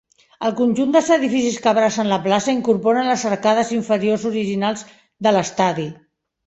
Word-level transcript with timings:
El 0.47 0.53
conjunt 0.59 0.95
dels 0.95 1.11
edificis 1.15 1.59
que 1.65 1.69
abracen 1.73 2.09
la 2.13 2.19
plaça 2.25 2.55
incorporen 2.57 3.11
les 3.13 3.29
arcades 3.35 3.73
inferiors 3.79 4.27
originals 4.35 4.87
de 5.29 5.37
l'Estadi. 5.39 5.91